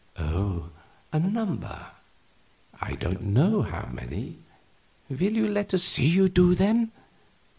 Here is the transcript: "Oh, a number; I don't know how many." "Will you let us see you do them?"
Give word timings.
"Oh, 0.17 0.71
a 1.13 1.19
number; 1.19 1.79
I 2.81 2.93
don't 2.93 3.21
know 3.21 3.61
how 3.61 3.87
many." 3.93 4.37
"Will 5.09 5.19
you 5.33 5.47
let 5.47 5.75
us 5.75 5.83
see 5.83 6.07
you 6.07 6.27
do 6.27 6.55
them?" 6.55 6.91